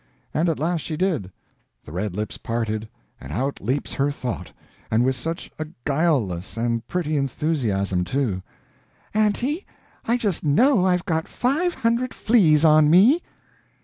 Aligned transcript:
And 0.33 0.49
at 0.49 0.57
last 0.57 0.81
she 0.81 0.97
did; 0.97 1.31
the 1.83 1.91
red 1.91 2.15
lips 2.15 2.39
parted, 2.39 2.89
and 3.19 3.31
out 3.31 3.61
leaps 3.61 3.93
her 3.93 4.09
thought 4.09 4.51
and 4.89 5.03
with 5.03 5.15
such 5.15 5.51
a 5.59 5.67
guileless 5.85 6.57
and 6.57 6.83
pretty 6.87 7.15
enthusiasm, 7.17 8.03
too: 8.03 8.41
"Auntie, 9.13 9.63
I 10.03 10.17
just 10.17 10.43
KNOW 10.43 10.85
I've 10.87 11.05
got 11.05 11.27
five 11.27 11.75
hundred 11.75 12.15
fleas 12.15 12.65
on 12.65 12.89
me!" 12.89 13.21